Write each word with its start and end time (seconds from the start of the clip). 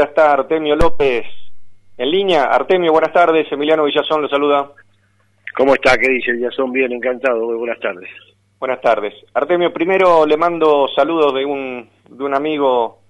ya 0.00 0.04
está 0.06 0.32
Artemio 0.32 0.74
López 0.76 1.26
en 1.98 2.10
línea. 2.10 2.44
Artemio, 2.44 2.90
buenas 2.90 3.12
tardes. 3.12 3.46
Emiliano 3.52 3.84
Villazón 3.84 4.22
lo 4.22 4.28
saluda. 4.28 4.72
¿Cómo 5.54 5.74
está? 5.74 5.98
¿Qué 5.98 6.08
dice 6.08 6.32
Villazón? 6.32 6.72
Bien, 6.72 6.90
encantado. 6.90 7.46
buenas 7.58 7.78
tardes. 7.80 8.08
Buenas 8.58 8.80
tardes. 8.80 9.12
Artemio, 9.34 9.70
primero 9.74 10.24
le 10.24 10.38
mando 10.38 10.88
saludos 10.88 11.34
de 11.34 11.44
un, 11.44 11.86
de 12.08 12.24
un 12.24 12.34
amigo, 12.34 13.00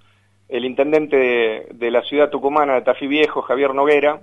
el 0.49 0.65
intendente 0.65 1.69
de, 1.71 1.91
la 1.93 2.03
ciudad 2.03 2.29
tucumana 2.29 2.75
de 2.75 2.83
Tafí 2.83 3.07
Viejo, 3.07 3.43
Javier 3.43 3.73
Noguera, 3.73 4.21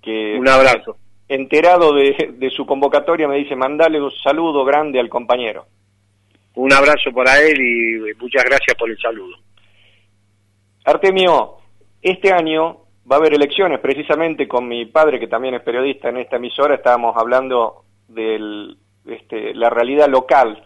que... 0.00 0.36
Un 0.38 0.48
abrazo. 0.48 0.96
Enterado 1.28 1.92
de, 1.92 2.34
de 2.38 2.50
su 2.50 2.66
convocatoria 2.66 3.26
me 3.26 3.38
dice, 3.38 3.56
mandale 3.56 4.00
un 4.00 4.12
saludo 4.12 4.64
grande 4.64 5.00
al 5.00 5.08
compañero. 5.08 5.66
Un 6.54 6.72
abrazo 6.72 7.10
para 7.12 7.40
él 7.40 7.60
y 7.60 8.14
muchas 8.20 8.44
gracias 8.44 8.76
por 8.78 8.88
el 8.88 8.98
saludo. 8.98 9.36
Artemio, 10.84 11.55
este 12.10 12.32
año 12.32 12.78
va 13.10 13.16
a 13.16 13.18
haber 13.18 13.34
elecciones, 13.34 13.80
precisamente 13.80 14.48
con 14.48 14.66
mi 14.66 14.86
padre, 14.86 15.20
que 15.20 15.28
también 15.28 15.54
es 15.54 15.62
periodista 15.62 16.08
en 16.08 16.18
esta 16.18 16.36
emisora, 16.36 16.74
estábamos 16.74 17.16
hablando 17.16 17.84
de 18.08 18.74
este, 19.06 19.54
la 19.54 19.70
realidad 19.70 20.08
local. 20.08 20.62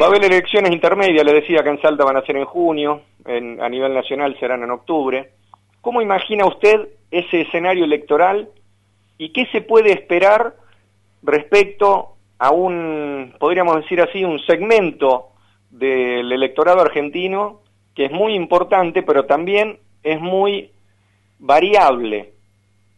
Va 0.00 0.06
a 0.06 0.08
haber 0.08 0.24
elecciones 0.24 0.72
intermedias, 0.72 1.24
le 1.24 1.32
decía 1.32 1.62
que 1.62 1.70
en 1.70 1.80
Salta 1.80 2.04
van 2.04 2.18
a 2.18 2.26
ser 2.26 2.36
en 2.36 2.44
junio, 2.44 3.02
a 3.24 3.68
nivel 3.68 3.94
nacional 3.94 4.36
serán 4.38 4.62
en 4.62 4.70
octubre. 4.70 5.30
¿Cómo 5.80 6.02
imagina 6.02 6.46
usted 6.46 6.88
ese 7.10 7.42
escenario 7.42 7.84
electoral 7.84 8.50
y 9.16 9.32
qué 9.32 9.46
se 9.46 9.62
puede 9.62 9.92
esperar 9.92 10.54
respecto 11.22 12.16
a 12.38 12.50
un, 12.50 13.34
podríamos 13.38 13.76
decir 13.76 14.00
así, 14.00 14.24
un 14.24 14.38
segmento 14.40 15.28
del 15.70 16.30
electorado 16.32 16.80
argentino 16.80 17.60
que 17.94 18.06
es 18.06 18.12
muy 18.12 18.34
importante, 18.34 19.02
pero 19.02 19.26
también 19.26 19.78
es 20.02 20.20
muy 20.20 20.70
variable. 21.38 22.32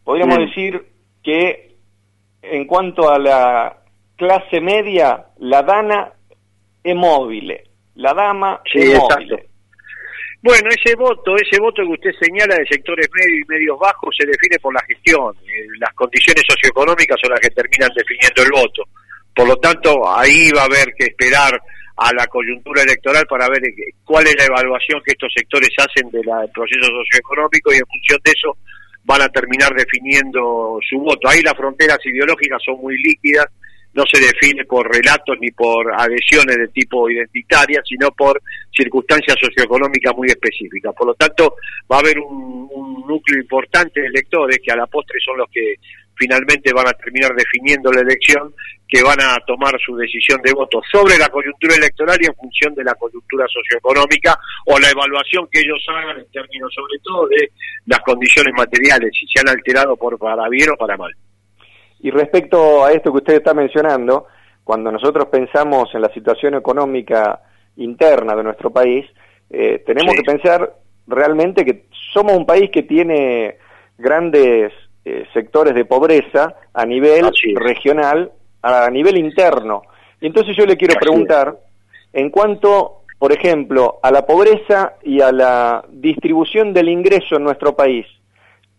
Podríamos 0.04 0.38
decir 0.38 0.84
que 1.22 1.76
en 2.42 2.66
cuanto 2.66 3.10
a 3.10 3.18
la 3.18 3.78
clase 4.16 4.60
media, 4.60 5.26
la 5.38 5.62
dana 5.62 6.12
es 6.82 6.96
móvil, 6.96 7.56
la 7.94 8.14
dama 8.14 8.60
es 8.64 8.98
móvil. 8.98 9.48
Bueno, 10.42 10.70
ese 10.70 10.96
voto, 10.96 11.36
ese 11.36 11.60
voto 11.60 11.82
que 11.82 11.92
usted 11.92 12.10
señala 12.20 12.56
de 12.56 12.66
sectores 12.66 13.08
medios 13.14 13.44
y 13.46 13.52
medios 13.52 13.78
bajos 13.78 14.12
se 14.18 14.26
define 14.26 14.58
por 14.60 14.74
la 14.74 14.82
gestión. 14.88 15.36
Eh, 15.46 15.66
las 15.78 15.94
condiciones 15.94 16.42
socioeconómicas 16.48 17.16
son 17.22 17.30
las 17.30 17.38
que 17.38 17.50
terminan 17.50 17.90
definiendo 17.94 18.42
el 18.42 18.50
voto. 18.50 18.82
Por 19.32 19.46
lo 19.46 19.56
tanto, 19.58 20.02
ahí 20.10 20.50
va 20.50 20.62
a 20.62 20.64
haber 20.64 20.94
que 20.98 21.06
esperar 21.06 21.62
a 21.96 22.12
la 22.14 22.26
coyuntura 22.26 22.82
electoral 22.82 23.26
para 23.26 23.48
ver 23.48 23.62
cuál 24.04 24.26
es 24.26 24.34
la 24.36 24.46
evaluación 24.46 25.00
que 25.04 25.12
estos 25.12 25.32
sectores 25.34 25.70
hacen 25.78 26.10
del 26.10 26.24
proceso 26.52 26.86
socioeconómico 26.86 27.72
y 27.72 27.76
en 27.76 27.86
función 27.86 28.20
de 28.24 28.32
eso 28.32 28.56
van 29.04 29.22
a 29.22 29.28
terminar 29.28 29.74
definiendo 29.74 30.78
su 30.88 30.98
voto. 30.98 31.28
Ahí 31.28 31.42
las 31.42 31.56
fronteras 31.56 31.98
ideológicas 32.04 32.62
son 32.64 32.80
muy 32.80 32.96
líquidas, 33.02 33.46
no 33.94 34.04
se 34.10 34.20
define 34.20 34.64
por 34.64 34.90
relatos 34.90 35.36
ni 35.40 35.50
por 35.50 35.92
adhesiones 35.92 36.56
de 36.56 36.68
tipo 36.68 37.10
identitaria, 37.10 37.82
sino 37.84 38.10
por 38.12 38.40
circunstancias 38.74 39.36
socioeconómicas 39.38 40.14
muy 40.16 40.28
específicas. 40.28 40.94
Por 40.96 41.08
lo 41.08 41.14
tanto, 41.14 41.56
va 41.90 41.96
a 41.96 42.00
haber 42.00 42.18
un, 42.18 42.68
un 42.70 43.06
núcleo 43.06 43.40
importante 43.40 44.00
de 44.00 44.06
electores 44.06 44.60
que 44.64 44.72
a 44.72 44.76
la 44.76 44.86
postre 44.86 45.18
son 45.22 45.38
los 45.38 45.50
que 45.50 45.74
finalmente 46.22 46.72
van 46.72 46.86
a 46.86 46.92
terminar 46.92 47.34
definiendo 47.34 47.90
la 47.90 48.02
elección 48.02 48.54
que 48.86 49.02
van 49.02 49.20
a 49.20 49.38
tomar 49.44 49.74
su 49.84 49.96
decisión 49.96 50.40
de 50.42 50.52
voto 50.52 50.80
sobre 50.92 51.18
la 51.18 51.28
coyuntura 51.28 51.74
electoral 51.74 52.16
y 52.20 52.26
en 52.26 52.34
función 52.34 52.74
de 52.74 52.84
la 52.84 52.94
coyuntura 52.94 53.44
socioeconómica 53.48 54.38
o 54.66 54.78
la 54.78 54.88
evaluación 54.88 55.48
que 55.50 55.60
ellos 55.60 55.84
hagan 55.88 56.20
en 56.20 56.30
términos 56.30 56.72
sobre 56.72 56.98
todo 57.02 57.26
de 57.26 57.50
las 57.86 57.98
condiciones 58.00 58.54
materiales, 58.54 59.10
si 59.18 59.26
se 59.26 59.40
han 59.40 59.48
alterado 59.48 59.96
por 59.96 60.16
para 60.16 60.48
bien 60.48 60.70
o 60.70 60.76
para 60.76 60.96
mal. 60.96 61.12
Y 62.00 62.10
respecto 62.10 62.84
a 62.84 62.92
esto 62.92 63.10
que 63.10 63.18
usted 63.18 63.34
está 63.34 63.54
mencionando, 63.54 64.26
cuando 64.62 64.92
nosotros 64.92 65.26
pensamos 65.26 65.92
en 65.94 66.02
la 66.02 66.12
situación 66.12 66.54
económica 66.54 67.40
interna 67.76 68.36
de 68.36 68.44
nuestro 68.44 68.70
país, 68.70 69.06
eh, 69.50 69.82
tenemos 69.84 70.14
que 70.14 70.22
pensar 70.22 70.72
realmente 71.06 71.64
que 71.64 71.86
somos 72.12 72.36
un 72.36 72.46
país 72.46 72.70
que 72.70 72.82
tiene 72.82 73.56
grandes 73.98 74.72
eh, 75.04 75.24
sectores 75.32 75.74
de 75.74 75.84
pobreza 75.84 76.54
a 76.72 76.84
nivel 76.86 77.30
regional 77.56 78.30
a 78.62 78.88
nivel 78.90 79.18
interno. 79.18 79.82
Y 80.20 80.26
entonces 80.26 80.56
yo 80.56 80.64
le 80.64 80.76
quiero 80.76 80.94
preguntar, 80.98 81.56
en 82.12 82.30
cuanto, 82.30 83.02
por 83.18 83.32
ejemplo, 83.32 83.98
a 84.02 84.10
la 84.10 84.24
pobreza 84.24 84.94
y 85.02 85.20
a 85.20 85.32
la 85.32 85.84
distribución 85.90 86.72
del 86.72 86.88
ingreso 86.88 87.36
en 87.36 87.44
nuestro 87.44 87.74
país, 87.74 88.06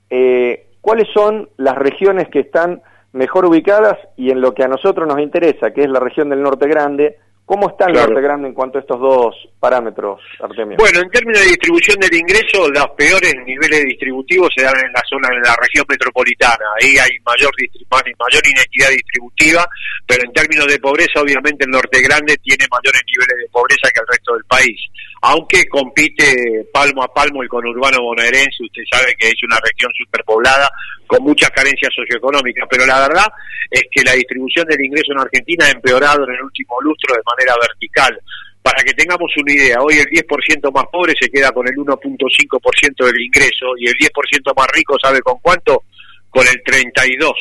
eh, 0.10 0.68
¿cuáles 0.80 1.08
son 1.14 1.50
las 1.58 1.76
regiones 1.76 2.30
que 2.30 2.40
están 2.40 2.82
mejor 3.12 3.46
ubicadas 3.46 3.98
y 4.16 4.32
en 4.32 4.42
lo 4.42 4.54
que 4.54 4.64
a 4.64 4.68
nosotros 4.68 5.08
nos 5.08 5.20
interesa, 5.20 5.72
que 5.72 5.82
es 5.82 5.90
la 5.90 6.00
región 6.00 6.30
del 6.30 6.42
Norte 6.42 6.68
Grande, 6.68 7.18
¿Cómo 7.46 7.70
está 7.70 7.88
el 7.88 7.94
Norte 7.94 8.22
Grande 8.22 8.48
en 8.48 8.54
cuanto 8.54 8.78
a 8.78 8.82
estos 8.82 9.00
dos 9.00 9.36
parámetros, 9.60 10.22
Artemio? 10.40 10.78
Bueno, 10.78 11.02
en 11.02 11.10
términos 11.10 11.42
de 11.42 11.48
distribución 11.48 12.00
del 12.00 12.16
ingreso, 12.16 12.70
los 12.70 12.88
peores 12.96 13.34
niveles 13.46 13.84
distributivos 13.84 14.48
se 14.56 14.64
dan 14.64 14.76
en 14.80 14.94
la 14.94 15.04
zona 15.04 15.28
de 15.28 15.42
la 15.44 15.56
región 15.60 15.86
metropolitana. 15.90 16.64
Ahí 16.80 16.96
hay 16.98 17.12
mayor, 17.26 17.52
mayor 17.92 18.44
inequidad 18.48 18.90
distributiva, 18.92 19.68
pero 20.08 20.24
en 20.24 20.32
términos 20.32 20.68
de 20.68 20.80
pobreza, 20.80 21.20
obviamente 21.20 21.66
el 21.66 21.72
Norte 21.72 22.02
Grande 22.02 22.38
tiene 22.38 22.64
mayores 22.72 23.02
niveles 23.12 23.38
de 23.44 23.52
pobreza 23.52 23.92
que 23.92 24.00
el 24.00 24.08
resto 24.08 24.34
del 24.36 24.46
país. 24.46 24.80
Aunque 25.26 25.64
compite 25.70 26.68
palmo 26.74 27.02
a 27.02 27.14
palmo 27.14 27.42
el 27.42 27.48
conurbano 27.48 28.04
bonaerense, 28.04 28.60
usted 28.60 28.84
sabe 28.92 29.16
que 29.18 29.30
es 29.30 29.40
una 29.48 29.56
región 29.64 29.90
superpoblada 29.96 30.70
con 31.08 31.24
muchas 31.24 31.50
carencias 31.52 31.94
socioeconómicas, 31.96 32.68
pero 32.70 32.86
la 32.86 33.08
verdad 33.08 33.28
es 33.72 33.84
que 33.90 34.04
la 34.04 34.20
distribución 34.20 34.68
del 34.68 34.84
ingreso 34.84 35.14
en 35.14 35.20
Argentina 35.20 35.66
ha 35.66 35.72
empeorado 35.72 36.28
en 36.28 36.36
el 36.36 36.44
último 36.44 36.76
lustro 36.82 37.16
de 37.16 37.22
manera 37.24 37.56
vertical. 37.56 38.20
Para 38.62 38.84
que 38.84 38.92
tengamos 38.92 39.32
una 39.38 39.54
idea, 39.54 39.78
hoy 39.80 39.96
el 39.96 40.08
10% 40.08 40.74
más 40.74 40.86
pobre 40.92 41.14
se 41.18 41.30
queda 41.30 41.54
con 41.54 41.66
el 41.70 41.76
1.5% 41.76 43.06
del 43.06 43.22
ingreso 43.22 43.78
y 43.78 43.88
el 43.88 43.96
10% 43.96 44.54
más 44.58 44.68
rico, 44.74 44.98
¿sabe 45.02 45.22
con 45.22 45.40
cuánto? 45.40 45.84
Con 46.30 46.46
el 46.46 46.62
32%. 46.64 47.32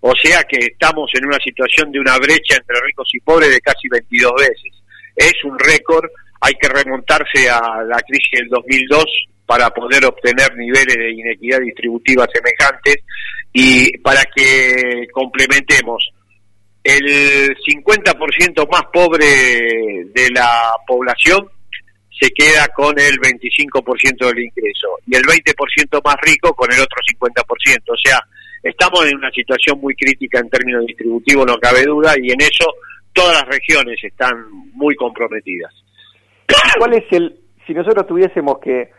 O 0.00 0.14
sea 0.16 0.42
que 0.44 0.56
estamos 0.56 1.10
en 1.12 1.26
una 1.26 1.38
situación 1.44 1.92
de 1.92 2.00
una 2.00 2.16
brecha 2.16 2.56
entre 2.56 2.80
ricos 2.80 3.10
y 3.12 3.20
pobres 3.20 3.50
de 3.50 3.60
casi 3.60 3.88
22 3.90 4.32
veces. 4.38 4.79
Es 5.16 5.34
un 5.44 5.58
récord, 5.58 6.08
hay 6.40 6.54
que 6.54 6.68
remontarse 6.68 7.48
a 7.50 7.82
la 7.82 8.00
crisis 8.00 8.40
del 8.40 8.48
2002 8.48 9.04
para 9.46 9.70
poder 9.70 10.04
obtener 10.06 10.56
niveles 10.56 10.94
de 10.94 11.10
inequidad 11.10 11.60
distributiva 11.60 12.26
semejantes 12.32 12.98
y 13.52 13.98
para 13.98 14.22
que 14.34 15.08
complementemos 15.12 16.10
el 16.84 17.56
50% 17.56 18.70
más 18.70 18.82
pobre 18.92 19.26
de 19.26 20.28
la 20.32 20.72
población 20.86 21.48
se 22.20 22.30
queda 22.30 22.68
con 22.68 22.98
el 22.98 23.18
25% 23.18 24.26
del 24.26 24.44
ingreso 24.44 24.88
y 25.06 25.16
el 25.16 25.22
20% 25.22 26.00
más 26.04 26.16
rico 26.22 26.54
con 26.54 26.72
el 26.72 26.80
otro 26.80 26.98
50%. 27.02 27.82
O 27.88 27.96
sea, 27.96 28.18
estamos 28.62 29.06
en 29.06 29.16
una 29.16 29.30
situación 29.30 29.80
muy 29.80 29.94
crítica 29.94 30.38
en 30.38 30.50
términos 30.50 30.84
distributivos, 30.86 31.46
no 31.46 31.58
cabe 31.58 31.84
duda, 31.84 32.14
y 32.22 32.30
en 32.30 32.40
eso 32.40 32.66
todas 33.12 33.42
las 33.42 33.48
regiones 33.48 33.98
están 34.02 34.50
muy 34.72 34.94
comprometidas. 34.94 35.72
¿Cuál 36.78 36.94
es 36.94 37.04
el, 37.12 37.40
si 37.66 37.74
nosotros 37.74 38.06
tuviésemos 38.06 38.58
que 38.58 38.90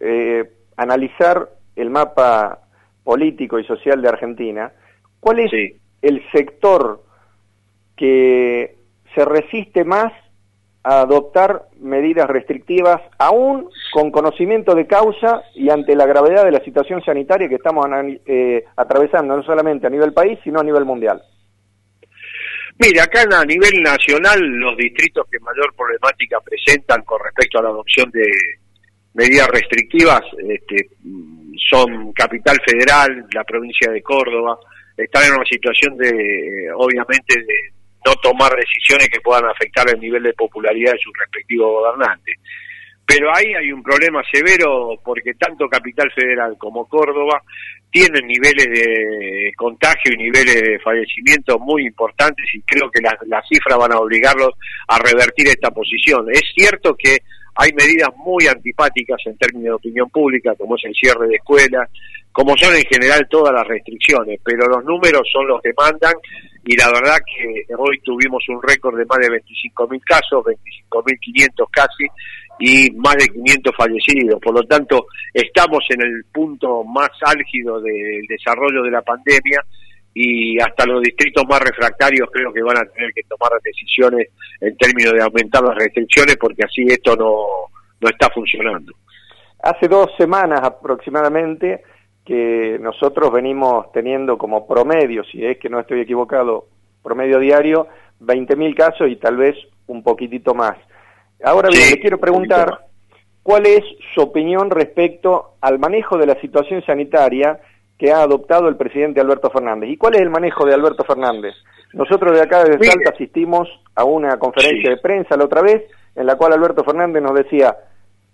eh, 0.00 0.44
analizar 0.76 1.48
el 1.76 1.90
mapa 1.90 2.60
político 3.04 3.58
y 3.58 3.64
social 3.64 4.00
de 4.00 4.08
Argentina, 4.08 4.72
¿cuál 5.20 5.40
es 5.40 5.52
el 6.02 6.22
sector 6.32 7.02
que 7.96 8.76
se 9.14 9.24
resiste 9.24 9.84
más 9.84 10.12
a 10.84 11.02
adoptar 11.02 11.66
medidas 11.80 12.28
restrictivas, 12.28 13.00
aún 13.18 13.68
con 13.92 14.10
conocimiento 14.10 14.74
de 14.74 14.86
causa 14.86 15.42
y 15.54 15.70
ante 15.70 15.94
la 15.94 16.06
gravedad 16.06 16.44
de 16.44 16.50
la 16.50 16.64
situación 16.64 17.02
sanitaria 17.04 17.48
que 17.48 17.54
estamos 17.54 17.86
eh, 18.26 18.64
atravesando, 18.76 19.36
no 19.36 19.42
solamente 19.44 19.86
a 19.86 19.90
nivel 19.90 20.12
país, 20.12 20.38
sino 20.42 20.58
a 20.58 20.64
nivel 20.64 20.84
mundial? 20.84 21.22
Mira, 22.78 23.04
acá 23.04 23.22
a 23.22 23.44
nivel 23.44 23.82
nacional 23.82 24.40
los 24.40 24.76
distritos 24.76 25.26
que 25.30 25.38
mayor 25.40 25.74
problemática 25.76 26.38
presentan 26.40 27.02
con 27.02 27.20
respecto 27.22 27.58
a 27.58 27.62
la 27.62 27.68
adopción 27.68 28.10
de, 28.10 28.22
medidas 29.14 29.48
restrictivas 29.48 30.20
este, 30.48 30.88
son 31.70 32.12
Capital 32.12 32.58
Federal, 32.64 33.26
la 33.32 33.44
provincia 33.44 33.90
de 33.90 34.02
Córdoba, 34.02 34.58
están 34.96 35.24
en 35.24 35.34
una 35.34 35.44
situación 35.44 35.96
de, 35.96 36.68
obviamente, 36.74 37.38
de 37.38 37.72
no 38.04 38.14
tomar 38.16 38.52
decisiones 38.56 39.08
que 39.08 39.20
puedan 39.20 39.44
afectar 39.46 39.88
el 39.88 40.00
nivel 40.00 40.22
de 40.22 40.32
popularidad 40.32 40.92
de 40.92 40.98
sus 40.98 41.12
respectivos 41.18 41.70
gobernantes. 41.70 42.36
Pero 43.06 43.34
ahí 43.34 43.52
hay 43.54 43.72
un 43.72 43.82
problema 43.82 44.22
severo 44.30 44.98
porque 45.04 45.34
tanto 45.34 45.68
Capital 45.68 46.10
Federal 46.14 46.56
como 46.58 46.86
Córdoba 46.88 47.42
tienen 47.92 48.26
niveles 48.26 48.66
de 48.66 49.52
contagio 49.54 50.14
y 50.14 50.16
niveles 50.16 50.62
de 50.62 50.78
fallecimiento 50.80 51.58
muy 51.58 51.86
importantes 51.86 52.46
y 52.54 52.62
creo 52.62 52.90
que 52.90 53.02
las, 53.02 53.46
cifras 53.46 53.78
van 53.78 53.92
a 53.92 53.98
obligarlos 53.98 54.54
a 54.88 54.98
revertir 54.98 55.48
esta 55.48 55.70
posición. 55.70 56.26
Es 56.32 56.42
cierto 56.54 56.96
que 56.98 57.18
hay 57.54 57.70
medidas 57.74 58.08
muy 58.16 58.46
antipáticas 58.46 59.20
en 59.26 59.36
términos 59.36 59.64
de 59.64 59.74
opinión 59.74 60.08
pública, 60.08 60.54
como 60.56 60.76
es 60.76 60.84
el 60.84 60.94
cierre 60.94 61.28
de 61.28 61.36
escuelas, 61.36 61.90
como 62.32 62.56
son 62.56 62.74
en 62.74 62.84
general 62.84 63.28
todas 63.30 63.52
las 63.52 63.66
restricciones, 63.68 64.40
pero 64.42 64.66
los 64.68 64.82
números 64.86 65.28
son 65.30 65.46
los 65.46 65.60
que 65.60 65.72
mandan 65.76 66.14
y 66.64 66.74
la 66.76 66.86
verdad 66.92 67.18
que 67.26 67.74
hoy 67.76 68.00
tuvimos 68.00 68.42
un 68.48 68.62
récord 68.62 68.96
de 68.96 69.04
más 69.04 69.18
de 69.18 69.28
25.000 69.28 70.00
casos, 70.02 70.44
25.500 70.90 71.68
casi, 71.70 72.06
y 72.64 72.92
más 72.92 73.16
de 73.16 73.26
500 73.26 73.74
fallecidos. 73.76 74.40
Por 74.40 74.54
lo 74.54 74.62
tanto, 74.62 75.06
estamos 75.34 75.84
en 75.88 76.00
el 76.02 76.24
punto 76.32 76.84
más 76.84 77.10
álgido 77.26 77.80
del 77.80 78.22
desarrollo 78.28 78.84
de 78.84 78.90
la 78.92 79.02
pandemia 79.02 79.64
y 80.14 80.60
hasta 80.60 80.86
los 80.86 81.02
distritos 81.02 81.42
más 81.48 81.58
refractarios 81.58 82.28
creo 82.32 82.52
que 82.52 82.62
van 82.62 82.76
a 82.76 82.84
tener 82.84 83.10
que 83.12 83.22
tomar 83.24 83.50
decisiones 83.64 84.28
en 84.60 84.76
términos 84.76 85.12
de 85.12 85.22
aumentar 85.24 85.60
las 85.64 85.74
restricciones 85.74 86.36
porque 86.36 86.62
así 86.62 86.84
esto 86.86 87.16
no, 87.16 87.46
no 88.00 88.08
está 88.08 88.30
funcionando. 88.30 88.92
Hace 89.60 89.88
dos 89.88 90.12
semanas 90.16 90.60
aproximadamente 90.62 91.82
que 92.24 92.78
nosotros 92.80 93.32
venimos 93.32 93.90
teniendo 93.90 94.38
como 94.38 94.68
promedio, 94.68 95.24
si 95.24 95.44
es 95.44 95.58
que 95.58 95.68
no 95.68 95.80
estoy 95.80 96.02
equivocado, 96.02 96.66
promedio 97.02 97.40
diario, 97.40 97.88
20.000 98.20 98.76
casos 98.76 99.08
y 99.10 99.16
tal 99.16 99.36
vez 99.36 99.56
un 99.88 100.04
poquitito 100.04 100.54
más. 100.54 100.76
Ahora 101.44 101.68
bien, 101.70 101.90
le 101.90 102.00
quiero 102.00 102.18
preguntar 102.18 102.86
cuál 103.42 103.66
es 103.66 103.82
su 104.14 104.20
opinión 104.20 104.70
respecto 104.70 105.54
al 105.60 105.78
manejo 105.78 106.16
de 106.16 106.26
la 106.26 106.40
situación 106.40 106.82
sanitaria 106.84 107.58
que 107.98 108.12
ha 108.12 108.22
adoptado 108.22 108.68
el 108.68 108.76
presidente 108.76 109.20
Alberto 109.20 109.50
Fernández. 109.50 109.90
¿Y 109.90 109.96
cuál 109.96 110.14
es 110.14 110.22
el 110.22 110.30
manejo 110.30 110.64
de 110.64 110.74
Alberto 110.74 111.04
Fernández? 111.04 111.54
Nosotros 111.92 112.32
de 112.32 112.42
acá 112.42 112.64
desde 112.64 112.84
Salta 112.84 113.10
asistimos 113.10 113.68
a 113.94 114.04
una 114.04 114.38
conferencia 114.38 114.90
de 114.90 114.96
prensa 114.96 115.36
la 115.36 115.44
otra 115.44 115.62
vez 115.62 115.84
en 116.14 116.26
la 116.26 116.36
cual 116.36 116.52
Alberto 116.52 116.84
Fernández 116.84 117.22
nos 117.22 117.34
decía 117.34 117.76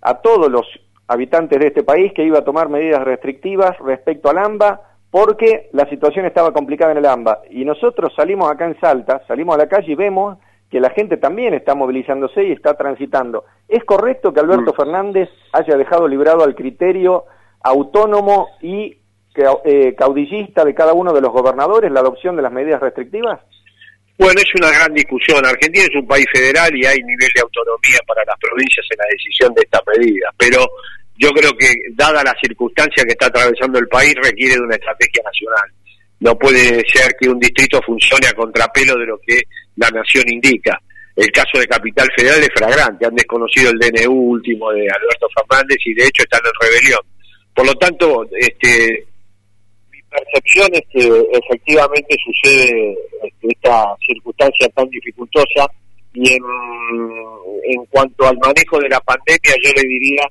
a 0.01 0.15
todos 0.21 0.51
los 0.51 0.67
habitantes 1.07 1.59
de 1.59 1.69
este 1.69 1.83
país 1.83 2.13
que 2.15 2.25
iba 2.25 2.39
a 2.39 2.45
tomar 2.45 2.69
medidas 2.69 3.03
restrictivas 3.03 3.77
respecto 3.79 4.31
al 4.31 4.39
AMBA 4.39 4.81
porque 5.11 5.71
la 5.73 5.89
situación 5.89 6.27
estaba 6.27 6.53
complicada 6.53 6.93
en 6.93 6.99
el 6.99 7.07
AMBA. 7.07 7.41
Y 7.51 7.65
nosotros 7.65 8.13
salimos 8.15 8.51
acá 8.51 8.67
en 8.67 8.79
Salta, 8.79 9.23
salimos 9.27 9.55
a 9.55 9.59
la 9.59 9.69
calle 9.69 9.93
y 9.93 9.97
vemos 9.97 10.39
que 10.71 10.81
la 10.81 10.91
gente 10.91 11.17
también 11.17 11.55
está 11.55 11.75
movilizándose 11.75 12.45
y 12.45 12.53
está 12.53 12.75
transitando. 12.75 13.45
¿Es 13.69 13.85
correcto 13.85 14.33
que 14.33 14.41
Alberto 14.41 14.73
mm. 14.73 14.77
Fernández 14.77 15.31
haya 15.53 15.77
dejado 15.77 16.07
librado 16.07 16.45
al 16.45 16.55
criterio 16.55 17.25
autónomo 17.63 18.49
y 18.61 18.99
eh, 19.65 19.95
caudillista 19.97 20.65
de 20.65 20.75
cada 20.75 20.93
uno 20.93 21.13
de 21.13 21.21
los 21.21 21.33
gobernadores 21.33 21.93
la 21.93 22.01
adopción 22.01 22.37
de 22.37 22.43
las 22.43 22.53
medidas 22.53 22.81
restrictivas? 22.81 23.41
Bueno, 24.19 24.41
es 24.41 24.51
una 24.61 24.71
gran 24.71 24.93
discusión. 24.93 25.47
Argentina 25.47 25.85
es 25.85 25.95
un 25.95 26.07
país 26.07 26.27
federal 26.33 26.75
y 26.77 26.85
hay 26.85 26.99
nivel 26.99 27.31
de 27.35 27.41
autonomía 27.41 27.99
para 28.07 28.23
las 28.27 28.37
provincias 28.41 28.85
en 28.91 28.99
la 28.99 29.05
decisión 29.11 29.55
de 29.55 29.63
esta 29.63 29.81
medida, 29.87 30.35
pero 30.37 30.67
yo 31.17 31.31
creo 31.31 31.51
que, 31.57 31.67
dada 31.95 32.23
la 32.25 32.35
circunstancia 32.41 33.05
que 33.05 33.13
está 33.13 33.27
atravesando 33.27 33.79
el 33.79 33.89
país, 33.89 34.15
requiere 34.23 34.55
de 34.55 34.61
una 34.61 34.75
estrategia 34.75 35.23
nacional. 35.25 35.71
No 36.21 36.37
puede 36.37 36.85
ser 36.89 37.15
que 37.19 37.29
un 37.29 37.39
distrito 37.39 37.81
funcione 37.85 38.27
a 38.27 38.33
contrapelo 38.33 38.97
de 38.99 39.07
lo 39.07 39.19
que 39.19 39.41
la 39.77 39.89
nación 39.91 40.25
indica. 40.29 40.81
El 41.15 41.31
caso 41.33 41.59
de 41.59 41.67
Capital 41.67 42.09
Federal 42.17 42.41
es 42.41 42.51
fragrante, 42.55 43.07
han 43.07 43.15
desconocido 43.15 43.71
el 43.71 43.79
DNU 43.79 44.13
último 44.13 44.71
de 44.73 44.83
Alberto 44.83 45.27
Fernández 45.35 45.79
y 45.85 45.95
de 45.95 46.05
hecho 46.05 46.23
están 46.23 46.41
en 46.45 46.69
rebelión. 46.69 47.01
Por 47.55 47.67
lo 47.67 47.75
tanto, 47.75 48.25
este, 48.37 49.05
mi 49.91 50.01
percepción 50.03 50.69
es 50.73 50.83
que 50.93 51.23
efectivamente 51.33 52.17
sucede 52.25 52.97
este, 53.25 53.49
esta 53.49 53.97
circunstancia 54.07 54.69
tan 54.69 54.89
dificultosa 54.91 55.67
y 56.15 56.35
en, 56.35 56.43
en 57.65 57.85
cuanto 57.87 58.27
al 58.27 58.39
manejo 58.39 58.79
de 58.79 58.89
la 58.89 59.01
pandemia 59.01 59.55
yo 59.63 59.71
le 59.75 59.89
diría 59.89 60.23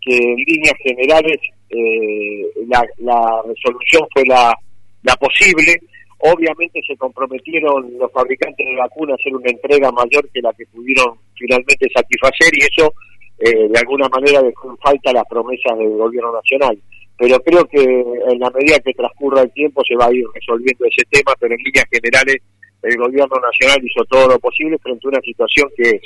que 0.00 0.16
en 0.16 0.36
líneas 0.36 0.74
generales 0.82 1.38
eh, 1.70 2.46
la, 2.68 2.82
la, 2.98 3.42
resolución 3.46 4.06
fue 4.12 4.24
la, 4.26 4.54
la 5.02 5.16
posible. 5.16 5.80
Obviamente 6.18 6.80
se 6.86 6.96
comprometieron 6.96 7.98
los 7.98 8.10
fabricantes 8.12 8.64
de 8.64 8.76
vacunas 8.76 9.18
a 9.18 9.20
hacer 9.20 9.34
una 9.34 9.50
entrega 9.50 9.90
mayor 9.90 10.28
que 10.32 10.40
la 10.40 10.52
que 10.52 10.66
pudieron 10.66 11.18
finalmente 11.34 11.88
satisfacer 11.92 12.52
y 12.54 12.62
eso 12.62 12.94
eh, 13.38 13.68
de 13.68 13.78
alguna 13.78 14.08
manera 14.08 14.40
dejó 14.40 14.70
en 14.70 14.78
falta 14.78 15.12
las 15.12 15.24
promesas 15.28 15.76
del 15.76 15.96
gobierno 15.96 16.32
nacional. 16.32 16.78
Pero 17.18 17.38
creo 17.40 17.64
que 17.66 17.82
en 17.82 18.38
la 18.38 18.50
medida 18.50 18.78
que 18.78 18.94
transcurra 18.94 19.42
el 19.42 19.52
tiempo 19.52 19.82
se 19.84 19.96
va 19.96 20.06
a 20.06 20.12
ir 20.12 20.24
resolviendo 20.32 20.86
ese 20.86 21.04
tema, 21.10 21.34
pero 21.38 21.54
en 21.54 21.62
líneas 21.62 21.86
generales 21.90 22.36
el 22.82 22.96
gobierno 22.96 23.36
nacional 23.40 23.84
hizo 23.84 24.04
todo 24.04 24.28
lo 24.28 24.38
posible 24.38 24.78
frente 24.78 25.06
a 25.06 25.08
una 25.08 25.20
situación 25.20 25.68
que 25.76 25.90
es, 25.90 26.02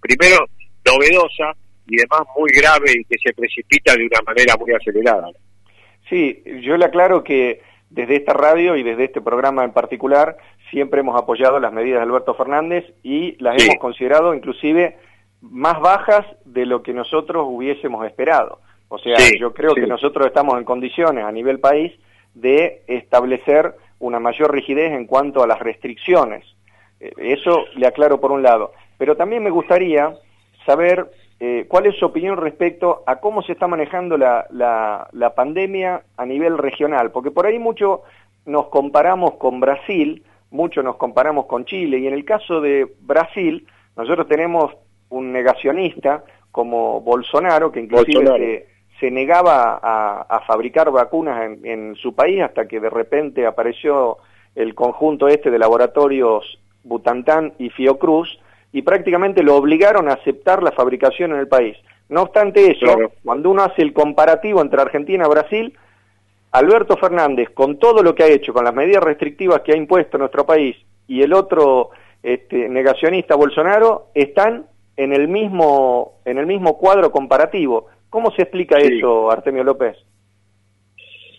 primero, 0.00 0.46
novedosa, 0.84 1.54
y 1.86 1.96
demás 1.96 2.22
muy 2.36 2.50
grave 2.50 2.92
y 2.92 3.04
que 3.04 3.16
se 3.22 3.32
precipita 3.34 3.94
de 3.94 4.06
una 4.06 4.20
manera 4.26 4.56
muy 4.56 4.72
acelerada. 4.72 5.28
Sí, 6.08 6.42
yo 6.62 6.76
le 6.76 6.86
aclaro 6.86 7.22
que 7.22 7.60
desde 7.90 8.16
esta 8.16 8.32
radio 8.32 8.76
y 8.76 8.82
desde 8.82 9.04
este 9.04 9.20
programa 9.20 9.64
en 9.64 9.72
particular 9.72 10.36
siempre 10.70 11.00
hemos 11.00 11.20
apoyado 11.20 11.60
las 11.60 11.72
medidas 11.72 12.00
de 12.00 12.04
Alberto 12.04 12.34
Fernández 12.34 12.84
y 13.02 13.36
las 13.42 13.62
hemos 13.62 13.76
considerado 13.76 14.34
inclusive 14.34 14.98
más 15.40 15.80
bajas 15.80 16.26
de 16.44 16.66
lo 16.66 16.82
que 16.82 16.92
nosotros 16.92 17.44
hubiésemos 17.48 18.06
esperado. 18.06 18.60
O 18.88 18.98
sea, 18.98 19.16
yo 19.38 19.52
creo 19.52 19.74
que 19.74 19.86
nosotros 19.86 20.26
estamos 20.26 20.56
en 20.58 20.64
condiciones 20.64 21.24
a 21.24 21.32
nivel 21.32 21.60
país 21.60 21.92
de 22.34 22.82
establecer 22.86 23.74
una 23.98 24.20
mayor 24.20 24.52
rigidez 24.52 24.92
en 24.92 25.06
cuanto 25.06 25.42
a 25.42 25.46
las 25.46 25.58
restricciones. 25.58 26.44
Eh, 27.00 27.12
eso 27.18 27.64
le 27.76 27.86
aclaro 27.86 28.20
por 28.20 28.32
un 28.32 28.42
lado. 28.42 28.72
Pero 28.98 29.16
también 29.16 29.42
me 29.42 29.50
gustaría 29.50 30.14
saber 30.64 31.10
eh, 31.46 31.66
¿cuál 31.68 31.84
es 31.84 31.94
su 31.96 32.06
opinión 32.06 32.38
respecto 32.38 33.02
a 33.04 33.16
cómo 33.16 33.42
se 33.42 33.52
está 33.52 33.66
manejando 33.66 34.16
la, 34.16 34.46
la, 34.50 35.34
pandemia 35.34 36.02
a 36.16 36.24
nivel 36.24 36.56
regional? 36.56 37.10
Porque 37.10 37.30
por 37.30 37.44
ahí 37.44 37.58
mucho 37.58 38.00
nos 38.46 38.68
comparamos 38.68 39.34
con 39.34 39.60
Brasil, 39.60 40.24
mucho 40.50 40.82
nos 40.82 40.96
comparamos 40.96 41.44
con 41.44 41.66
Chile, 41.66 41.98
y 41.98 42.06
en 42.06 42.14
el 42.14 42.24
caso 42.24 42.62
de 42.62 42.90
Brasil, 43.02 43.66
nosotros 43.94 44.26
tenemos 44.26 44.72
un 45.10 45.32
negacionista 45.32 46.24
como 46.50 47.02
Bolsonaro, 47.02 47.70
que 47.70 47.80
inclusive 47.80 48.68
Se, 48.98 49.10
negaba 49.10 49.80
a, 49.82 50.40
fabricar 50.46 50.90
vacunas 50.90 51.42
en, 51.44 51.66
en, 51.66 51.94
su 51.96 52.14
país 52.14 52.40
hasta 52.40 52.66
que 52.66 52.80
de 52.80 52.88
repente 52.88 53.44
apareció 53.44 54.16
el 54.54 54.74
conjunto 54.74 55.28
este 55.28 55.50
de 55.50 55.58
laboratorios 55.58 56.58
Butantan 56.84 57.52
y 57.58 57.68
Fiocruz, 57.68 58.38
y 58.74 58.82
prácticamente 58.82 59.44
lo 59.44 59.54
obligaron 59.54 60.08
a 60.08 60.14
aceptar 60.14 60.60
la 60.60 60.72
fabricación 60.72 61.30
en 61.30 61.38
el 61.38 61.46
país. 61.46 61.76
No 62.08 62.22
obstante 62.22 62.72
eso, 62.72 63.12
cuando 63.24 63.48
uno 63.50 63.62
hace 63.62 63.82
el 63.82 63.92
comparativo 63.92 64.60
entre 64.60 64.82
Argentina 64.82 65.26
y 65.26 65.30
Brasil, 65.30 65.78
Alberto 66.50 66.96
Fernández, 66.96 67.50
con 67.54 67.78
todo 67.78 68.02
lo 68.02 68.16
que 68.16 68.24
ha 68.24 68.28
hecho, 68.28 68.52
con 68.52 68.64
las 68.64 68.74
medidas 68.74 69.04
restrictivas 69.04 69.60
que 69.60 69.72
ha 69.72 69.76
impuesto 69.76 70.18
nuestro 70.18 70.44
país, 70.44 70.74
y 71.06 71.22
el 71.22 71.32
otro 71.34 71.90
este, 72.20 72.68
negacionista 72.68 73.36
Bolsonaro, 73.36 74.08
están 74.12 74.66
en 74.96 75.12
el 75.12 75.28
mismo, 75.28 76.14
en 76.24 76.38
el 76.38 76.46
mismo 76.46 76.76
cuadro 76.76 77.12
comparativo. 77.12 77.86
¿Cómo 78.10 78.32
se 78.32 78.42
explica 78.42 78.78
eso, 78.78 79.30
Artemio 79.30 79.62
López? 79.62 79.96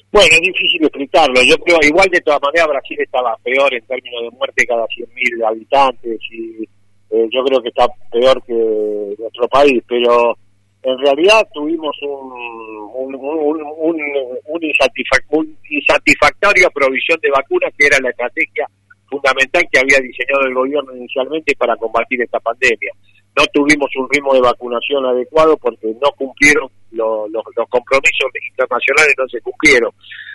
Bueno, 0.09 0.29
es 0.31 0.41
difícil 0.41 0.85
explicarlo. 0.85 1.41
Yo 1.43 1.57
creo, 1.57 1.79
igual 1.81 2.07
de 2.09 2.21
todas 2.21 2.41
maneras, 2.41 2.69
Brasil 2.69 2.97
estaba 3.01 3.35
peor 3.43 3.73
en 3.73 3.85
términos 3.85 4.21
de 4.21 4.37
muerte 4.37 4.65
cada 4.65 4.85
100.000 4.85 5.45
habitantes 5.45 6.19
y 6.31 6.65
eh, 7.11 7.27
yo 7.31 7.43
creo 7.43 7.61
que 7.61 7.69
está 7.69 7.87
peor 8.11 8.41
que 8.43 9.15
nuestro 9.17 9.47
país, 9.47 9.83
pero 9.87 10.35
en 10.83 10.97
realidad 10.99 11.47
tuvimos 11.53 11.95
un, 12.01 12.31
un, 12.93 13.15
un, 13.15 13.61
un, 14.45 15.53
insatisfactoria 15.69 16.69
provisión 16.69 17.19
de 17.21 17.31
vacunas, 17.31 17.73
que 17.77 17.87
era 17.87 17.97
la 18.01 18.09
estrategia 18.09 18.67
fundamental 19.09 19.63
que 19.71 19.79
había 19.79 19.99
diseñado 19.99 20.45
el 20.47 20.53
gobierno 20.53 20.95
inicialmente 20.95 21.55
para 21.57 21.75
combatir 21.77 22.21
esta 22.21 22.39
pandemia. 22.39 22.91
No 23.37 23.45
tuvimos 23.53 23.89
un 23.97 24.07
ritmo 24.09 24.33
de 24.33 24.41
vacunación 24.41 25.05
adecuado 25.05 25.57
porque 25.57 25.87
no 26.01 26.11
cumplieron 26.17 26.69
los, 26.91 27.29
los 27.31 27.69
compromisos 27.69 28.29
internacionales, 28.49 29.15
no 29.17 29.27
se 29.27 29.41
cumplieron. 29.41 29.91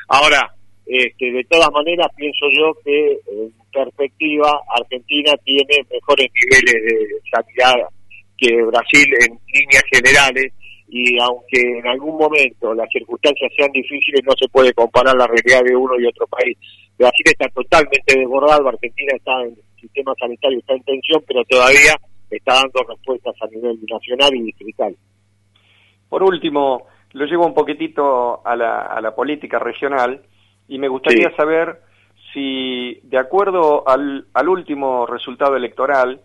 Ahora, 0.08 0.52
este, 0.92 1.30
de 1.30 1.44
todas 1.44 1.70
maneras, 1.70 2.08
pienso 2.16 2.46
yo 2.50 2.74
que 2.84 3.12
en 3.12 3.54
perspectiva 3.72 4.50
Argentina 4.76 5.32
tiene 5.44 5.86
mejores 5.88 6.28
niveles 6.34 6.82
de 6.82 7.06
sanidad 7.30 7.88
que 8.36 8.60
Brasil 8.64 9.06
en 9.20 9.38
líneas 9.54 9.84
generales 9.92 10.52
y 10.88 11.16
aunque 11.20 11.60
en 11.78 11.86
algún 11.86 12.18
momento 12.18 12.74
las 12.74 12.90
circunstancias 12.90 13.52
sean 13.56 13.70
difíciles, 13.70 14.20
no 14.26 14.32
se 14.36 14.48
puede 14.48 14.72
comparar 14.72 15.14
la 15.14 15.28
realidad 15.28 15.62
de 15.62 15.76
uno 15.76 15.94
y 15.96 16.06
otro 16.06 16.26
país. 16.26 16.58
Brasil 16.98 17.26
está 17.26 17.48
totalmente 17.50 18.18
desbordado, 18.18 18.66
Argentina 18.66 19.12
está 19.14 19.42
en 19.42 19.50
el 19.50 19.80
sistema 19.80 20.12
sanitario, 20.18 20.58
está 20.58 20.74
en 20.74 20.82
tensión, 20.82 21.22
pero 21.24 21.44
todavía 21.44 21.94
está 22.28 22.54
dando 22.54 22.82
respuestas 22.88 23.36
a 23.40 23.46
nivel 23.46 23.78
nacional 23.88 24.34
y 24.34 24.42
distrital. 24.42 24.96
Por 26.08 26.24
último, 26.24 26.88
lo 27.12 27.26
llevo 27.26 27.46
un 27.46 27.54
poquitito 27.54 28.44
a 28.44 28.56
la, 28.56 28.86
a 28.86 29.00
la 29.00 29.14
política 29.14 29.60
regional 29.60 30.20
y 30.70 30.78
me 30.78 30.86
gustaría 30.86 31.34
saber 31.34 31.80
si, 32.32 33.00
de 33.02 33.18
acuerdo 33.18 33.86
al, 33.88 34.26
al, 34.32 34.48
último 34.48 35.04
resultado 35.04 35.56
electoral, 35.56 36.20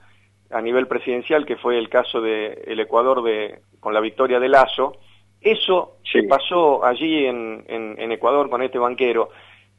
a 0.52 0.62
nivel 0.62 0.86
presidencial, 0.86 1.48
que 1.48 1.58
fue 1.58 1.80
el 1.80 1.90
caso 1.90 2.22
del 2.22 2.60
el 2.68 2.80
Ecuador 2.80 3.24
de, 3.24 3.60
con 3.80 3.92
la 3.96 4.00
victoria 4.00 4.40
de 4.40 4.48
Lazo. 4.48 4.98
Eso 5.42 5.98
se 6.12 6.22
pasó 6.24 6.86
allí 6.86 7.26
en, 7.26 7.66
en, 7.68 8.12
Ecuador 8.12 8.48
con 8.48 8.62
este 8.62 8.78
banquero. 8.78 9.30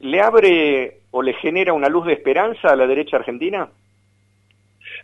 ¿Le 0.01 0.21
abre 0.21 0.99
o 1.13 1.23
le 1.23 1.35
genera 1.35 1.73
una 1.73 1.89
luz 1.89 2.07
de 2.07 2.15
esperanza 2.15 2.71
a 2.71 2.77
la 2.77 2.89
derecha 2.89 3.19
argentina? 3.19 3.69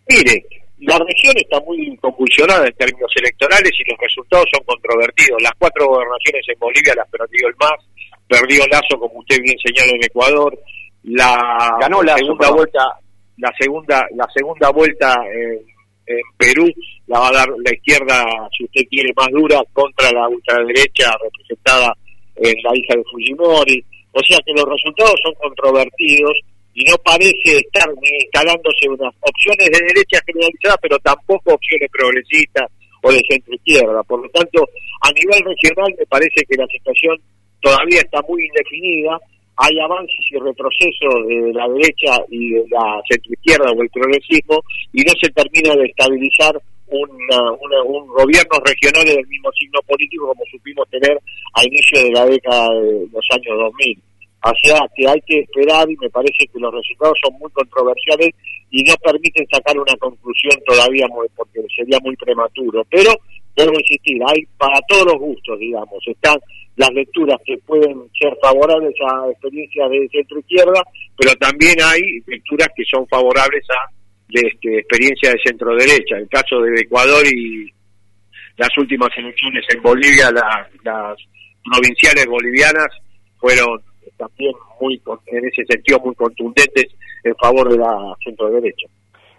Mire, 0.08 0.44
la 0.80 0.98
región 0.98 1.34
está 1.36 1.60
muy 1.60 1.96
convulsionada 1.98 2.66
en 2.66 2.74
términos 2.74 3.12
electorales 3.14 3.70
y 3.78 3.88
los 3.88 3.98
resultados 4.00 4.46
son 4.52 4.64
controvertidos. 4.64 5.40
Las 5.40 5.52
cuatro 5.56 5.86
gobernaciones 5.86 6.44
en 6.48 6.58
Bolivia 6.58 6.94
las 6.96 7.08
perdió 7.08 7.46
el 7.46 7.54
MAS, 7.60 7.91
perdió 8.28 8.66
Lazo, 8.66 8.98
como 8.98 9.20
usted 9.20 9.38
bien 9.42 9.56
señala, 9.64 9.92
en 9.92 10.04
Ecuador. 10.04 10.58
La 11.04 11.76
Ganó 11.80 12.00
segunda 12.16 12.50
vuelta, 12.50 12.80
la 13.38 13.52
segunda, 13.58 14.06
la 14.14 14.28
segunda 14.34 14.70
vuelta 14.70 15.14
en, 15.34 15.60
Perú 16.36 16.66
la 17.06 17.20
va 17.20 17.28
a 17.28 17.32
dar 17.32 17.48
la 17.48 17.72
izquierda, 17.72 18.24
si 18.56 18.64
usted 18.64 18.82
quiere, 18.90 19.12
más 19.16 19.28
dura 19.28 19.62
contra 19.72 20.10
la 20.12 20.28
ultraderecha 20.28 21.10
representada 21.22 21.96
en 22.36 22.54
la 22.62 22.76
hija 22.76 22.94
de 22.96 23.04
Fujimori. 23.10 23.84
O 24.12 24.20
sea 24.22 24.38
que 24.44 24.52
los 24.52 24.68
resultados 24.68 25.14
son 25.22 25.34
controvertidos 25.34 26.38
y 26.74 26.84
no 26.84 26.96
parece 27.04 27.58
estar 27.58 27.88
instalándose 27.88 28.88
unas 28.88 29.14
opciones 29.20 29.70
de 29.70 29.86
derecha 29.86 30.20
generalizada, 30.26 30.76
pero 30.82 30.98
tampoco 30.98 31.54
opciones 31.54 31.88
progresistas 31.90 32.68
o 33.02 33.12
de 33.12 33.20
centro 33.28 33.54
izquierda. 33.54 34.02
Por 34.04 34.22
lo 34.22 34.28
tanto, 34.30 34.64
a 35.00 35.12
nivel 35.12 35.44
regional 35.44 35.94
me 35.98 36.06
parece 36.06 36.44
que 36.48 36.56
la 36.56 36.66
situación 36.66 37.16
todavía 37.62 38.00
está 38.00 38.20
muy 38.28 38.44
indefinida. 38.44 39.18
Hay 39.56 39.78
avances 39.78 40.20
y 40.30 40.38
retrocesos 40.38 41.14
de 41.28 41.52
la 41.52 41.68
derecha 41.68 42.18
y 42.28 42.54
de 42.54 42.64
la 42.70 43.00
centro 43.08 43.32
izquierda 43.32 43.70
o 43.70 43.82
el 43.82 43.90
progresismo 43.90 44.60
y 44.92 45.02
no 45.02 45.12
se 45.20 45.30
termina 45.30 45.74
de 45.76 45.86
estabilizar 45.86 46.60
una, 46.88 47.52
un 47.84 48.06
gobierno 48.08 48.58
regional 48.64 49.04
del 49.04 49.26
mismo 49.26 49.50
signo 49.52 49.80
político 49.86 50.26
como 50.26 50.42
supimos 50.50 50.88
tener 50.90 51.16
a 51.54 51.64
inicio 51.64 52.02
de 52.02 52.10
la 52.10 52.26
década 52.26 52.68
de 52.74 53.06
los 53.12 53.24
años 53.30 53.56
2000. 53.56 54.02
O 54.44 54.52
sea 54.64 54.80
que 54.96 55.06
hay 55.06 55.20
que 55.24 55.40
esperar 55.40 55.88
y 55.88 55.96
me 55.96 56.10
parece 56.10 56.46
que 56.52 56.58
los 56.58 56.74
resultados 56.74 57.16
son 57.22 57.38
muy 57.38 57.50
controversiales 57.52 58.30
y 58.70 58.82
no 58.82 58.94
permiten 58.96 59.46
sacar 59.52 59.78
una 59.78 59.94
conclusión 59.96 60.58
todavía 60.66 61.06
porque 61.36 61.60
sería 61.76 61.98
muy 62.00 62.16
prematuro. 62.16 62.82
Pero, 62.90 63.12
debo 63.56 63.72
insistir, 63.72 64.20
hay 64.26 64.44
para 64.56 64.80
todos 64.88 65.06
los 65.06 65.18
gustos, 65.18 65.58
digamos, 65.58 65.98
están 66.06 66.38
las 66.76 66.90
lecturas 66.92 67.38
que 67.44 67.58
pueden 67.58 68.08
ser 68.18 68.36
favorables 68.40 68.94
a 69.06 69.30
experiencias 69.30 69.90
de 69.90 70.08
centro 70.10 70.38
izquierda, 70.38 70.82
pero 71.18 71.34
también 71.36 71.76
hay 71.82 72.00
lecturas 72.26 72.68
que 72.74 72.84
son 72.90 73.06
favorables 73.08 73.64
a 73.70 73.92
de, 74.32 74.40
este, 74.48 74.78
experiencia 74.78 75.30
de 75.30 75.40
centro 75.44 75.74
derecha. 75.76 76.16
El 76.16 76.28
caso 76.28 76.60
de 76.60 76.80
Ecuador 76.80 77.24
y 77.26 77.70
las 78.56 78.70
últimas 78.78 79.10
elecciones 79.16 79.64
en 79.74 79.82
Bolivia, 79.82 80.30
las 80.32 81.16
provinciales 81.64 82.26
bolivianas 82.26 82.88
fueron 83.38 83.80
también 84.16 84.52
muy 84.80 85.00
en 85.26 85.44
ese 85.46 85.64
sentido 85.66 86.00
muy 86.00 86.14
contundentes 86.14 86.86
en 87.24 87.34
favor 87.36 87.70
de 87.70 87.78
la 87.78 88.14
centro 88.24 88.50
derecha. 88.50 88.86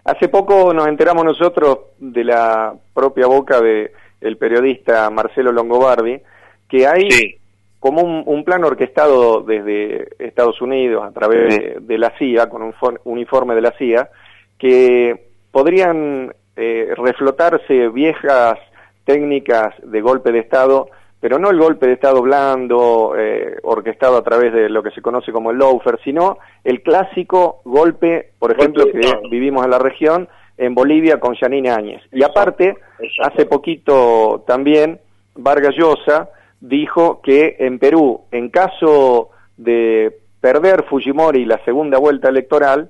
Hace 0.06 0.28
poco 0.28 0.74
nos 0.74 0.88
enteramos 0.88 1.24
nosotros 1.24 1.78
de 1.98 2.24
la 2.24 2.74
propia 2.94 3.28
boca 3.28 3.62
de 3.62 3.92
el 4.24 4.38
periodista 4.38 5.10
Marcelo 5.10 5.52
Longobardi 5.52 6.20
que 6.68 6.88
hay 6.88 7.38
como 7.80 8.02
un, 8.02 8.44
plan 8.46 8.64
orquestado 8.64 9.42
desde 9.42 10.08
Estados 10.18 10.62
Unidos 10.62 11.04
a 11.06 11.12
través 11.12 11.86
de, 11.86 11.98
la 11.98 12.18
CIA 12.18 12.48
con 12.48 12.64
un, 12.64 12.74
un 13.04 13.20
informe 13.20 13.56
de 13.56 13.62
la 13.62 13.74
CIA 13.78 14.10
que 14.58 15.28
podrían 15.52 16.34
eh, 16.56 16.94
reflotarse 16.96 17.90
viejas 17.90 18.58
técnicas 19.04 19.76
de 19.84 20.02
golpe 20.02 20.32
de 20.32 20.40
Estado 20.40 20.88
pero 21.24 21.40
no 21.40 21.52
el 21.52 21.58
golpe 21.58 21.88
de 21.88 21.94
Estado 21.94 22.22
blando, 22.22 23.14
eh, 23.18 23.56
orquestado 23.64 24.18
a 24.18 24.24
través 24.24 24.52
de 24.52 24.68
lo 24.70 24.84
que 24.84 24.92
se 24.92 25.02
conoce 25.02 25.32
como 25.32 25.52
el 25.52 25.58
lawfare, 25.58 25.98
sino 26.04 26.38
el 26.66 26.82
clásico 26.82 27.62
golpe, 27.64 28.32
por 28.40 28.52
ejemplo, 28.52 28.84
que 28.88 29.00
vivimos 29.32 29.64
en 29.64 29.72
la 29.72 29.80
región, 29.80 30.28
en 30.58 30.76
Bolivia 30.76 31.20
con 31.20 31.36
Yanine 31.36 31.72
Áñez. 31.72 32.02
Y 32.12 32.24
aparte, 32.24 32.76
hace 33.22 33.46
poquito 33.46 34.44
también, 34.46 35.00
Vargas 35.36 35.76
Llosa 35.76 36.30
dijo 36.60 37.22
que 37.22 37.58
en 37.60 37.80
Perú, 37.80 38.22
en 38.32 38.50
caso 38.50 39.30
de 39.58 40.18
perder 40.40 40.84
Fujimori 40.84 41.46
la 41.46 41.64
segunda 41.66 41.98
vuelta 41.98 42.30
electoral, 42.30 42.90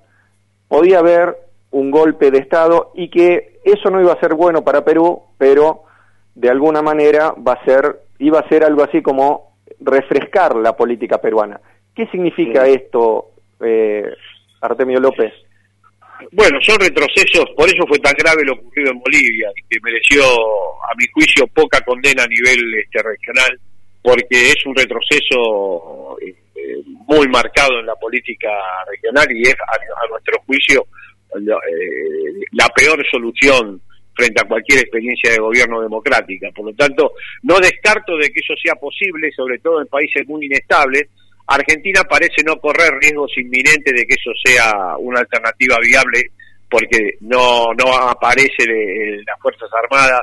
podía 0.68 1.00
haber 1.00 1.38
un 1.72 1.92
golpe 1.92 2.32
de 2.32 2.40
Estado 2.40 2.92
y 2.94 3.10
que 3.10 3.60
eso 3.64 3.90
no 3.90 4.02
iba 4.02 4.14
a 4.14 4.20
ser 4.20 4.36
bueno 4.36 4.64
para 4.64 4.84
Perú, 4.84 5.22
pero 5.38 5.84
de 6.36 6.50
alguna 6.50 6.82
manera 6.82 7.34
va 7.36 7.54
a 7.54 7.66
ser 7.66 8.00
iba 8.20 8.40
a 8.40 8.48
ser 8.48 8.64
algo 8.64 8.84
así 8.84 9.02
como 9.02 9.54
refrescar 9.80 10.56
la 10.56 10.76
política 10.76 11.18
peruana. 11.18 11.60
¿Qué 11.94 12.08
significa 12.08 12.66
esto, 12.66 13.32
eh, 13.60 14.10
Artemio 14.62 15.00
López? 15.00 15.34
Bueno, 16.32 16.60
son 16.62 16.80
retrocesos, 16.80 17.46
por 17.56 17.68
eso 17.68 17.86
fue 17.88 18.00
tan 18.00 18.14
grave 18.18 18.44
lo 18.46 18.54
ocurrido 18.54 18.92
en 18.92 19.00
Bolivia 19.00 19.50
y 19.56 19.62
que 19.70 19.80
mereció, 19.84 20.24
a 20.24 20.96
mi 20.98 21.06
juicio, 21.14 21.48
poca 21.48 21.82
condena 21.82 22.24
a 22.24 22.28
nivel 22.28 22.60
este, 22.76 23.02
regional, 23.02 23.60
porque 24.02 24.50
es 24.50 24.66
un 24.66 24.76
retroceso 24.76 26.18
eh, 26.22 26.36
muy 27.08 27.28
marcado 27.28 27.80
en 27.80 27.86
la 27.86 27.96
política 27.96 28.50
regional 28.90 29.26
y 29.32 29.44
es, 29.44 29.56
a, 29.56 30.10
nuestro 30.10 30.40
juicio, 30.46 30.86
eh, 31.36 32.46
la 32.52 32.68
peor 32.70 33.04
solución 33.10 33.82
frente 34.16 34.42
a 34.42 34.48
cualquier 34.48 34.80
experiencia 34.80 35.32
de 35.32 35.40
gobierno 35.40 35.82
democrática. 35.82 36.50
Por 36.52 36.66
lo 36.66 36.74
tanto, 36.74 37.14
no 37.44 37.60
descarto 37.60 38.16
de 38.18 38.30
que 38.30 38.40
eso 38.40 38.54
sea 38.62 38.76
posible, 38.76 39.32
sobre 39.36 39.60
todo 39.60 39.82
en 39.82 39.88
países 39.88 40.28
muy 40.28 40.46
inestables. 40.46 41.08
Argentina 41.48 42.04
parece 42.10 42.44
no 42.46 42.58
correr 42.58 42.94
riesgos 43.02 43.32
inminentes 43.38 43.94
de 43.94 44.06
que 44.06 44.14
eso 44.14 44.32
sea 44.44 44.98
una 44.98 45.20
alternativa 45.20 45.78
viable, 45.82 46.32
porque 46.70 47.18
no, 47.22 47.74
no 47.74 47.94
aparece 47.94 48.66
las 49.26 49.40
Fuerzas 49.40 49.70
Armadas 49.84 50.22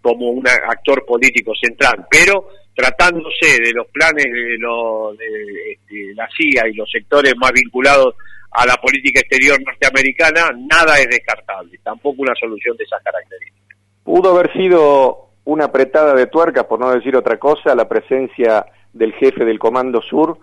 como 0.00 0.30
un 0.30 0.46
actor 0.46 1.04
político 1.04 1.52
central. 1.60 2.06
Pero 2.10 2.48
tratándose 2.74 3.60
de 3.62 3.72
los 3.74 3.86
planes 3.88 4.24
de, 4.24 4.30
de 4.30 5.72
este, 5.72 6.14
la 6.14 6.28
CIA 6.36 6.68
y 6.68 6.74
los 6.74 6.90
sectores 6.90 7.34
más 7.36 7.52
vinculados 7.52 8.14
a 8.52 8.66
la 8.66 8.76
política 8.76 9.20
exterior 9.20 9.58
norteamericana, 9.64 10.50
nada 10.56 10.98
es 10.98 11.08
descartable, 11.08 11.78
tampoco 11.84 12.22
una 12.22 12.34
solución 12.38 12.76
de 12.76 12.84
esas 12.84 13.02
características. 13.02 13.76
Pudo 14.02 14.36
haber 14.36 14.52
sido 14.52 15.28
una 15.44 15.66
apretada 15.66 16.14
de 16.14 16.26
tuerca, 16.26 16.66
por 16.66 16.80
no 16.80 16.90
decir 16.90 17.16
otra 17.16 17.38
cosa, 17.38 17.74
la 17.74 17.88
presencia 17.88 18.66
del 18.92 19.12
jefe 19.14 19.44
del 19.44 19.58
Comando 19.58 20.00
Sur 20.02 20.38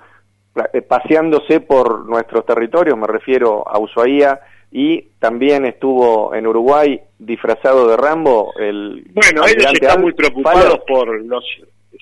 paseándose 0.87 1.59
por 1.61 2.05
nuestros 2.05 2.45
territorios, 2.45 2.97
me 2.97 3.07
refiero 3.07 3.67
a 3.67 3.79
Ushuaia, 3.79 4.39
y 4.71 5.01
también 5.19 5.65
estuvo 5.65 6.35
en 6.35 6.45
Uruguay 6.45 6.99
disfrazado 7.17 7.87
de 7.87 7.97
Rambo. 7.97 8.53
El 8.59 9.05
bueno, 9.13 9.45
ellos 9.47 9.71
están 9.73 10.01
muy 10.01 10.13
preocupados 10.13 10.79
por 10.87 11.19
los... 11.25 11.43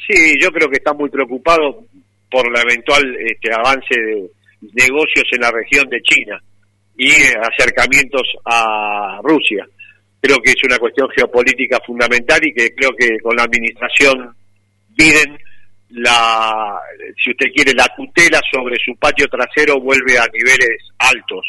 Sí, 0.08 0.36
yo 0.42 0.50
creo 0.52 0.70
que 0.70 0.78
están 0.78 0.98
muy 0.98 1.10
preocupados 1.10 1.76
por 2.30 2.52
la 2.52 2.62
eventual 2.62 3.04
este, 3.20 3.54
avance 3.54 3.96
de, 3.96 4.30
negocios 4.74 5.26
en 5.32 5.42
la 5.42 5.52
región 5.52 5.88
de 5.90 6.02
China 6.02 6.42
y 6.98 7.12
acercamientos 7.12 8.24
a 8.46 9.20
Rusia. 9.24 9.66
Creo 10.20 10.38
que 10.44 10.52
es 10.52 10.64
una 10.66 10.80
cuestión 10.80 11.08
geopolítica 11.16 11.80
fundamental 11.86 12.40
y 12.44 12.54
que 12.54 12.74
creo 12.74 12.92
que 12.98 13.20
con 13.20 13.36
la 13.36 13.44
administración 13.44 14.36
Biden, 14.90 15.38
la, 15.90 16.80
si 17.24 17.32
usted 17.32 17.48
quiere, 17.54 17.74
la 17.74 17.88
tutela 17.96 18.40
sobre 18.52 18.76
su 18.84 18.96
patio 18.98 19.28
trasero 19.28 19.80
vuelve 19.80 20.18
a 20.18 20.26
niveles 20.34 20.78
altos. 20.98 21.46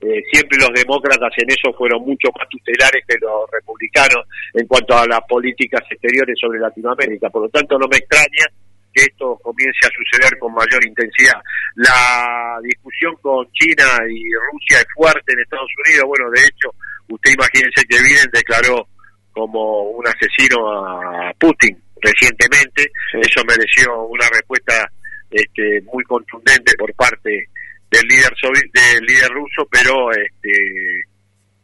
Eh, 0.00 0.22
siempre 0.32 0.56
los 0.58 0.70
demócratas 0.72 1.30
en 1.36 1.50
eso 1.50 1.76
fueron 1.76 2.00
mucho 2.02 2.28
más 2.38 2.48
tutelares 2.48 3.04
que 3.06 3.18
los 3.20 3.44
republicanos 3.52 4.24
en 4.54 4.66
cuanto 4.66 4.96
a 4.96 5.06
las 5.06 5.20
políticas 5.28 5.82
exteriores 5.90 6.38
sobre 6.40 6.58
Latinoamérica. 6.58 7.28
Por 7.28 7.42
lo 7.42 7.48
tanto, 7.50 7.78
no 7.78 7.86
me 7.86 7.98
extraña 7.98 8.46
que 8.94 9.02
esto 9.02 9.36
comience 9.42 9.86
a 9.86 9.90
suceder 9.92 10.38
con 10.38 10.54
mayor 10.54 10.84
intensidad. 10.86 11.38
La 11.76 12.58
discusión 12.62 13.14
con 13.20 13.46
China 13.52 13.84
y 14.08 14.24
Rusia 14.52 14.80
es 14.80 14.86
fuerte 14.94 15.32
en 15.32 15.40
Estados 15.40 15.70
Unidos. 15.86 16.06
Bueno, 16.08 16.30
de 16.30 16.40
hecho, 16.40 16.74
usted 17.08 17.32
imagínese 17.32 17.84
que 17.86 18.02
Biden 18.02 18.30
declaró 18.32 18.88
como 19.32 19.82
un 19.90 20.04
asesino 20.06 20.66
a 20.72 21.32
Putin 21.38 21.76
recientemente. 22.00 22.90
Eso 23.20 23.42
mereció 23.46 24.06
una 24.06 24.26
respuesta 24.28 24.90
este, 25.30 25.82
muy 25.82 26.04
contundente 26.04 26.72
por 26.78 26.92
parte 26.94 27.48
del 27.90 28.02
líder 28.06 28.32
del 28.72 29.04
líder 29.04 29.30
ruso, 29.30 29.68
pero 29.70 30.10
este, 30.12 30.50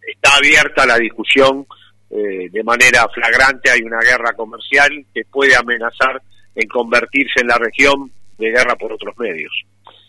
está 0.06 0.36
abierta 0.36 0.86
la 0.86 0.98
discusión 0.98 1.66
eh, 2.10 2.48
de 2.50 2.64
manera 2.64 3.06
flagrante. 3.12 3.70
Hay 3.70 3.82
una 3.82 4.00
guerra 4.00 4.32
comercial 4.34 4.90
que 5.14 5.22
puede 5.30 5.56
amenazar 5.56 6.20
en 6.54 6.68
convertirse 6.68 7.40
en 7.40 7.48
la 7.48 7.58
región 7.58 8.10
de 8.38 8.50
guerra 8.50 8.76
por 8.76 8.92
otros 8.92 9.16
medios. 9.18 9.52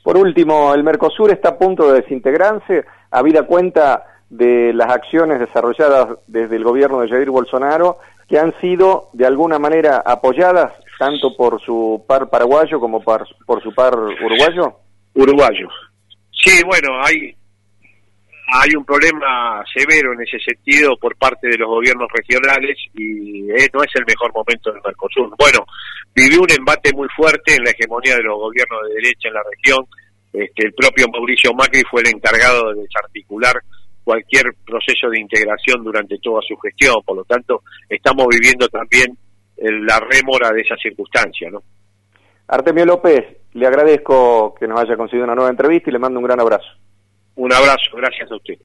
Por 0.03 0.17
último, 0.17 0.74
el 0.74 0.84
Mercosur 0.84 1.31
está 1.31 1.50
a 1.50 1.57
punto 1.57 1.91
de 1.91 2.01
desintegrarse, 2.01 2.86
habida 3.12 3.43
cuenta 3.43 4.03
de 4.29 4.74
las 4.74 4.89
acciones 4.91 5.39
desarrolladas 5.39 6.19
desde 6.27 6.55
el 6.55 6.63
gobierno 6.63 7.01
de 7.01 7.10
Jair 7.10 7.29
Bolsonaro 7.29 8.00
que 8.27 8.38
han 8.38 8.53
sido 8.60 9.10
de 9.13 9.25
alguna 9.25 9.60
manera 9.60 10.03
apoyadas 10.05 10.74
tanto 11.00 11.36
por 11.36 11.62
su 11.62 12.03
par 12.07 12.29
paraguayo 12.29 12.79
como 12.79 13.01
por, 13.01 13.27
por 13.46 13.62
su 13.62 13.74
par 13.74 13.93
uruguayo? 13.96 14.79
Uruguayo. 15.13 15.69
Sí, 16.31 16.62
bueno, 16.65 16.89
hay 17.03 17.36
hay 18.50 18.69
un 18.77 18.86
problema 18.86 19.62
severo 19.74 20.13
en 20.13 20.22
ese 20.22 20.39
sentido 20.39 20.96
por 20.98 21.17
parte 21.17 21.50
de 21.50 21.57
los 21.57 21.67
gobiernos 21.67 22.07
regionales 22.13 22.77
y 22.93 23.41
eh, 23.51 23.67
no 23.74 23.84
es 23.84 23.91
el 23.96 24.05
mejor 24.05 24.31
momento 24.34 24.72
del 24.72 24.81
Mercosur. 24.84 25.36
Bueno, 25.38 25.65
vivió 26.15 26.41
un 26.41 26.51
embate 26.57 26.93
muy 26.93 27.10
fuerte 27.15 27.55
en 27.55 27.63
la 27.65 27.72
hegemonía 27.72 28.15
de 28.15 28.24
los 28.24 28.38
gobiernos 28.38 28.79
de 28.88 28.93
derecha 28.96 29.27
en 29.27 29.34
la 29.34 29.43
región. 29.43 29.86
Este, 30.31 30.67
el 30.67 30.74
propio 30.74 31.07
Mauricio 31.12 31.53
Macri 31.53 31.84
fue 31.91 32.01
el 32.01 32.15
encargado 32.15 32.74
de 32.74 32.84
desarticular 32.84 33.55
cualquier 34.07 34.45
proceso 34.65 35.09
de 35.09 35.19
integración 35.19 35.83
durante 35.83 36.17
toda 36.19 36.39
su 36.47 36.55
gestión. 36.55 36.95
Por 37.05 37.17
lo 37.17 37.25
tanto, 37.25 37.63
estamos 37.89 38.25
viviendo 38.31 38.69
también 38.69 39.17
la 39.57 39.99
rémora 39.99 40.51
de 40.53 40.61
esa 40.61 40.77
circunstancia, 40.77 41.49
¿no? 41.49 41.61
Artemio 42.47 42.85
López, 42.85 43.25
le 43.51 43.67
agradezco 43.67 44.55
que 44.57 44.65
nos 44.65 44.79
haya 44.79 44.95
conseguido 44.95 45.25
una 45.25 45.35
nueva 45.35 45.49
entrevista 45.49 45.89
y 45.89 45.93
le 45.93 45.99
mando 45.99 46.19
un 46.19 46.25
gran 46.25 46.39
abrazo. 46.39 46.69
Un 47.35 47.51
abrazo, 47.51 47.97
gracias 47.97 48.31
a 48.31 48.35
usted. 48.37 48.53